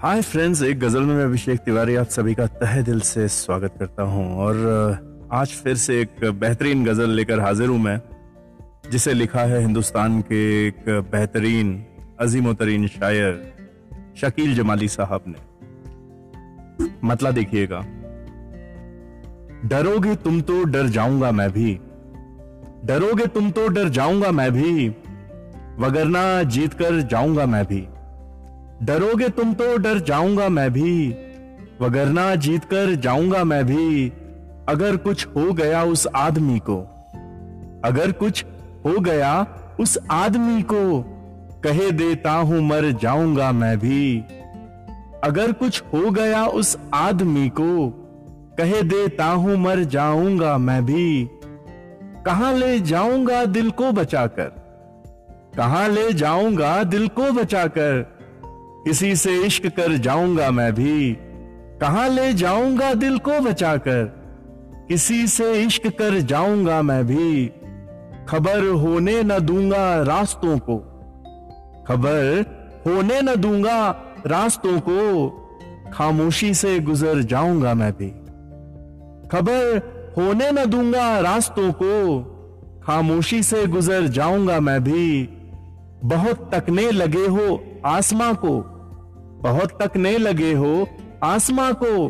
[0.00, 3.74] Hi friends एक गज़ल में मैं अभिषेक तिवारी, आप सभी का तहे दिल से स्वागत
[3.78, 8.00] करता हूँ। और आज फिर से एक बेहतरीन गज़ल लेकर हाजिर हूँ मैं,
[8.90, 11.86] जिसे लिखा है हिंदुस्तान के एक बेहतरीन
[12.20, 13.40] अजीम तरीन शायर
[14.16, 15.38] शकील जमाली साहब ने।
[17.04, 17.80] मतलब देखिएगा।
[19.68, 21.74] डरोगे तुम तो डर जाऊँगा मैं भी।
[22.84, 24.88] डरोगे तुम तो डर जाऊँगा मैं भी।
[25.78, 27.86] वगरना जीत कर जाऊँगा मैं भी।
[28.82, 31.08] डरोगे तुम तो डर जाऊँगा मैं भी।
[31.80, 34.12] वगरना जीत कर जाऊँगा मैं भी,
[34.68, 36.76] अगर कुछ हो गया उस आदमी को।
[37.84, 38.44] अगर कुछ
[38.86, 39.46] हो गया
[39.80, 41.02] उस आदमी को,
[41.64, 44.18] कहे देता हूँ मर जाऊँगा मैं भी।
[45.24, 47.90] अगर कुछ हो गया उस आदमी को,
[48.58, 51.30] कहे देता हूँ मर जाऊँगा मैं भी।
[52.26, 54.52] कहाँ ले जाऊँगा दिल को बचाकर?
[55.56, 58.15] कहाँ ले जाऊँगा दिल को बचाकर?
[58.86, 61.16] किसी से इश्क कर जाऊँगा मैं भी।
[61.80, 64.04] कहा ले जाऊँगा दिल को बचाकर?
[64.88, 67.46] किसी से इश्क कर जाऊँगा मैं भी।
[68.28, 70.76] खबर होने न दूँगा रास्तों को।
[71.88, 72.44] खबर
[72.86, 73.90] होने न दूँगा
[74.26, 75.28] रास्तों को।
[75.92, 78.10] खामोशी से गुजर जाऊँगा मैं भी।
[79.28, 79.78] खबर
[80.18, 82.20] होने न दूँगा रास्तों को।
[82.86, 85.28] खामोशी से गुजर जाऊँगा मैं भी।
[86.04, 88.72] बहुत तकने लगे हो आसमां को।
[89.40, 90.88] बहुत तकने लगे हो
[91.24, 92.08] आसमां को,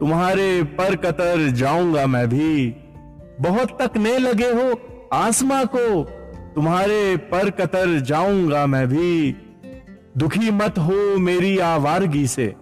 [0.00, 2.76] तुम्हारे पर कतर जाऊँगा मैं भी।
[3.40, 4.80] बहुत तकने लगे हो
[5.12, 6.04] आसमां को,
[6.54, 9.36] तुम्हारे पर कतर जाऊँगा मैं भी।
[10.16, 12.54] दुखी मत हो मेरी आवारगी से।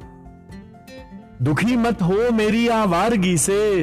[1.42, 3.82] दुखी मत हो मेरी आवारगी से।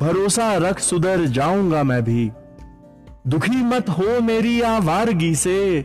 [0.00, 2.30] भरोसा रख सुधर जाऊँगा मैं भी।
[3.26, 5.82] दुखी मत हो मेरी आवारगी से।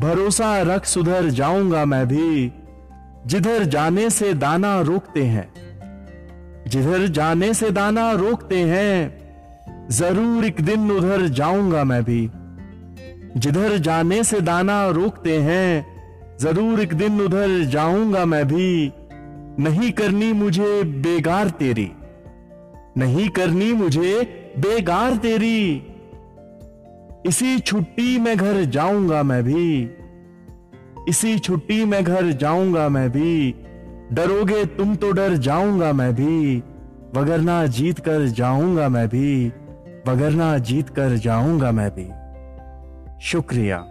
[0.00, 2.52] भरोसा रख सुधर जाऊँगा मैं भी।
[3.26, 5.48] जिधर जाने से दाना रोकते हैं,
[6.68, 12.28] जिधर जाने से दाना रोकते हैं, ज़रूर एक दिन उधर जाऊँगा मैं भी।
[13.36, 15.86] जिधर जाने से दाना रोकते हैं,
[16.40, 18.92] ज़रूर एक दिन उधर जाऊँगा मैं भी।
[19.58, 21.90] नहीं करनी मुझे बेगार तेरी,
[22.98, 24.22] नहीं करनी मुझे
[24.58, 25.82] बेगार तेरी।
[27.26, 29.84] इसी छुट्टी में घर जाऊँगा मैं भी।
[31.08, 33.54] इसी छुट्टी में घर जाऊँगा मैं भी।
[34.12, 36.62] डरोगे तुम तो डर जाऊँगा मैं भी।
[37.14, 39.52] वगरना जीत कर जाऊँगा मैं भी।
[40.08, 42.10] वगरना जीत कर जाऊँगा मैं भी।
[43.20, 43.86] शुक्रिया।